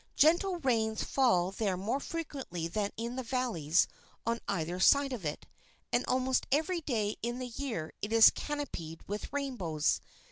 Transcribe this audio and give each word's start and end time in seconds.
Gentle 0.15 0.57
rains 0.57 1.03
fall 1.03 1.51
there 1.51 1.77
more 1.77 1.99
frequently 1.99 2.67
than 2.67 2.89
in 2.97 3.17
the 3.17 3.21
valleys 3.21 3.87
on 4.25 4.39
either 4.47 4.79
side 4.79 5.13
of 5.13 5.25
it, 5.25 5.45
and 5.93 6.03
almost 6.07 6.47
every 6.51 6.81
day 6.81 7.17
in 7.21 7.37
the 7.37 7.49
year 7.49 7.93
it 8.01 8.11
is 8.11 8.31
canopied 8.31 9.07
with 9.07 9.31
rainbows. 9.31 10.01